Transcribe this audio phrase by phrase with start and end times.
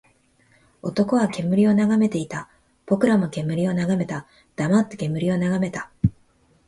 [0.81, 2.49] 男は煙を眺めていた。
[2.87, 4.25] 僕らも煙を眺めた。
[4.55, 5.91] 黙って煙を眺めた。